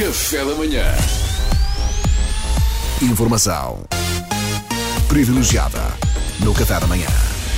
[0.00, 0.82] Café da manhã.
[3.02, 3.84] Informação
[5.06, 5.78] privilegiada
[6.42, 7.06] no Café da manhã.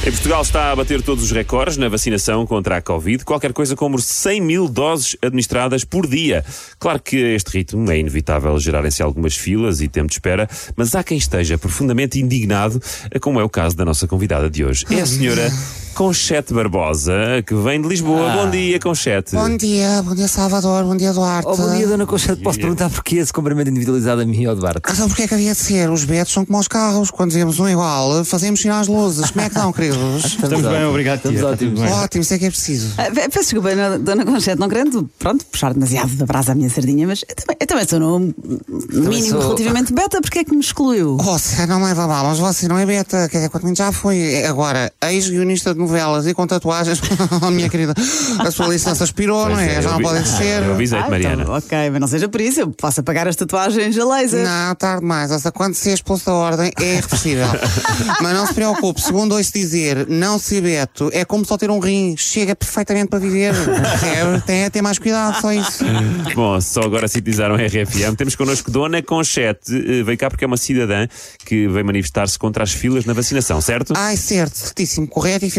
[0.05, 3.77] Em Portugal está a bater todos os recordes na vacinação contra a Covid, qualquer coisa
[3.77, 6.45] como 100 mil doses administradas por dia.
[6.81, 11.05] Claro que este ritmo é inevitável gerarem-se algumas filas e tempo de espera, mas há
[11.05, 12.83] quem esteja profundamente indignado,
[13.21, 14.85] como é o caso da nossa convidada de hoje.
[14.91, 15.49] É a senhora
[15.95, 18.31] Conchete Barbosa, que vem de Lisboa.
[18.33, 19.35] Bom dia, Conchete.
[19.35, 21.47] Bom dia, bom dia Salvador, bom dia Duarte.
[21.49, 22.41] Oh, bom dia, Dona Conchete.
[22.43, 24.81] Posso perguntar porquê esse cumprimento individualizado a mim ou Duarte?
[24.85, 25.91] Ah, Então porquê é que havia de ser?
[25.91, 27.11] Os betos são como os carros.
[27.11, 29.31] Quando vemos um igual, fazemos sinal às luzes.
[29.31, 30.25] Como é que estão, queridos?
[30.25, 31.81] Estamos bem, obrigado, Estamos ótimos.
[31.81, 32.95] Ótimo, isso é que é preciso.
[32.97, 36.71] Ah, pe- Peço desculpa, Dona Conchete, não querendo, pronto, puxar demasiado da brasa à minha
[36.71, 38.19] sardinha, mas eu também, eu também sou no
[39.09, 41.19] mínimo sou- relativamente beta, porque é que me excluiu?
[41.19, 44.43] Você não leva mal, mas você não é beta, que é quanto muito já foi.
[44.45, 47.01] Agora, ex-guionista de novelas e com tatuagens,
[47.43, 47.95] oh, minha querida,
[48.39, 49.75] a sua licença expirou, não é?
[49.77, 50.63] é, Já não vi- pode ser.
[50.63, 51.43] Eu avisei-te, Ah, Mariana.
[51.43, 54.45] então, ok, mas não seja por isso, eu posso apagar as tatuagens a laser.
[54.45, 55.31] Não, tarde mais.
[55.31, 57.47] Essa quando ser expulso da ordem é irreversível.
[58.21, 61.79] Mas não se preocupe, segundo ouço dizer, não ser beto é como só ter um
[61.79, 62.15] rim.
[62.17, 63.55] Chega perfeitamente para viver.
[63.55, 64.41] Percebe?
[64.47, 65.85] Tem a ter mais cuidado, só isso.
[66.35, 68.15] Bom, só agora sintetizaram a RFM.
[68.17, 69.73] Temos connosco Dona Conchete.
[69.75, 71.07] eh, Veio cá porque é uma cidadã
[71.45, 73.93] que veio manifestar-se contra as filas na vacinação, certo?
[73.97, 75.51] Ai, certo, certíssimo, correto e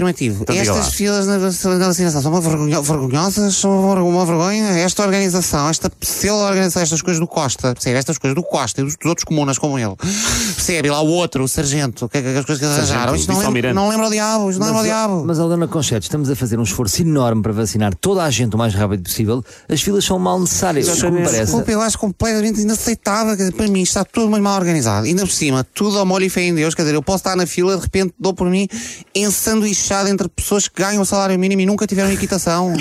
[0.41, 4.25] Então Estas filas na, vac- na vacinação são uma vergonho- vergonhosas, são uma, ver- uma
[4.25, 4.65] vergonha.
[4.79, 7.97] Esta organização, esta pseudo-organização, estas coisas do Costa, percebe?
[7.97, 9.95] Estas coisas do Costa e dos, dos outros comunas como ele.
[9.97, 10.87] Percebe?
[10.87, 13.15] E lá o outro, o sargento, que, que, que as coisas que eles arranjaram.
[13.15, 15.23] Isto não, lembra, não lembra o diabo, isto não lembra o diabo.
[15.25, 18.57] Mas, Dona Conchete, estamos a fazer um esforço enorme para vacinar toda a gente o
[18.57, 19.43] mais rápido possível.
[19.69, 21.43] As filas são mal necessárias, como me parece.
[21.45, 23.35] Desculpa, eu acho completamente inaceitável.
[23.35, 25.05] dizer, Para mim está tudo muito mal organizado.
[25.05, 26.73] Ainda por cima, tudo ao molho e fé em Deus.
[26.75, 28.67] Quer dizer, eu posso estar na fila, de repente dou por mim
[29.13, 32.73] ensanduichado entre pessoas que ganham o salário mínimo e nunca tiveram equitação.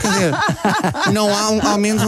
[0.00, 0.34] Quer dizer,
[1.12, 2.02] não há um, ao menos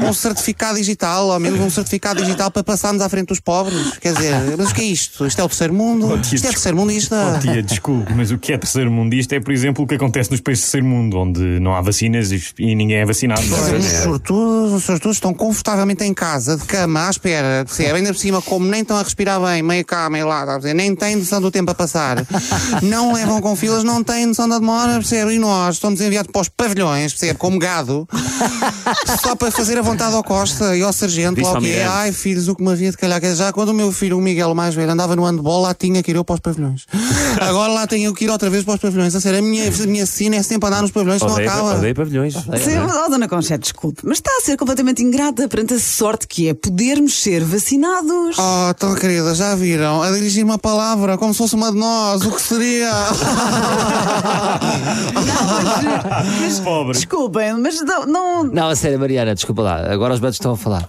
[0.00, 3.98] um certificado digital, ao menos um certificado digital para passarmos à frente dos pobres.
[3.98, 5.26] Quer dizer, mas o que é isto?
[5.26, 6.06] Isto é o terceiro mundo?
[6.12, 7.14] Oh, tia, Isto é terceiro mundo isto?
[7.14, 10.30] Oh, tia, desculpe, mas o que é terceiro mundista é, por exemplo, o que acontece
[10.30, 13.42] nos países do terceiro mundo, onde não há vacinas e, e ninguém é vacinado.
[13.42, 17.98] Os sortudos, os sortudos estão confortavelmente em casa, de cama, à espera, percebe?
[17.98, 20.94] Ainda por cima, como nem estão a respirar bem, meio cá, meio lá, dizer, nem
[20.94, 22.26] têm noção do tempo a passar,
[22.82, 25.34] não levam com filas, não têm noção da demora, percebe?
[25.34, 27.36] E nós estamos enviados para os pavilhões, percebe?
[27.36, 28.06] Como gado,
[29.20, 32.12] só para fazer a vontade ao Costa e ao Sargento, lá o que é, ai
[32.12, 34.20] filhos, o que me havia de calhar, quer dizer, já quando o meu filho, o
[34.20, 36.86] Miguel, o mais velho, andava no handball, lá tinha que ir eu para os pavilhões.
[37.40, 39.86] Agora lá tenho que ir outra vez para os pavilhões, a sério, a minha, a
[39.86, 41.78] minha sina é sempre andar nos pavilhões, não Odeio, acaba.
[41.78, 42.34] odeio pavilhões.
[42.34, 46.48] Sim, oh, Dona Conchete, desculpe, mas está a ser completamente ingrata perante a sorte que
[46.48, 48.36] é podermos ser vacinados.
[48.38, 50.02] Oh, tão querida, já viram?
[50.02, 52.92] A dirigir uma palavra como se fosse uma de nós, o que seria?
[56.40, 56.92] Mas, Pobre.
[56.94, 59.92] Desculpem, mas não, não- Não, a sério, Mariana, desculpa lá.
[59.92, 60.88] Agora os betos estão a falar.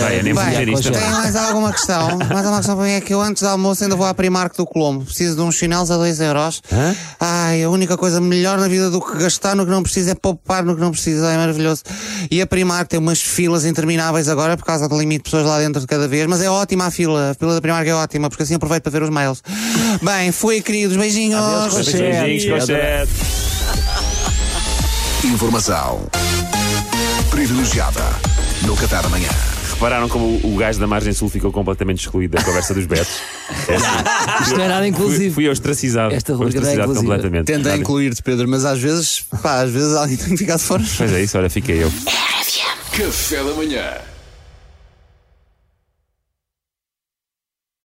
[0.00, 0.92] Vai, nem dizer isto.
[0.92, 2.18] tem mais alguma questão?
[2.18, 4.56] Mais alguma questão para mim é que eu antes do almoço ainda vou à Primark
[4.56, 5.04] do Colombo.
[5.04, 6.62] Preciso de uns chinelos a 2 euros.
[7.20, 10.14] Ai, a única coisa melhor na vida do que gastar no que não precisa é
[10.14, 11.26] poupar no que não precisa.
[11.30, 11.82] É maravilhoso.
[12.30, 15.58] E a Primark tem umas filas intermináveis agora por causa do limite de pessoas lá
[15.58, 16.26] dentro de cada vez.
[16.26, 17.30] Mas é ótima a fila.
[17.30, 19.42] A fila da Primark é ótima porque assim aproveito para ver os mails.
[20.02, 20.96] Bem, fui, queridos.
[20.96, 21.40] Beijinhos.
[22.10, 23.10] Beijinhos, Conchete.
[25.24, 26.06] Informação
[27.30, 28.00] privilegiada
[28.62, 29.28] no Café da manhã.
[29.70, 33.18] Repararam como o gajo da margem sul ficou completamente excluído da conversa dos betos?
[34.42, 35.34] Isto não é nada Fui, inclusivo.
[35.34, 36.14] fui ostracizado.
[36.14, 37.00] Esta Fui rubrica é inclusiva.
[37.00, 37.46] completamente.
[37.46, 37.80] Tenta Nada.
[37.80, 40.82] incluir-te, Pedro, mas às vezes, pá, às vezes alguém tem que ficar de fora.
[40.96, 41.92] Pois é isso, olha, fiquei eu.
[42.96, 43.84] Café da manhã.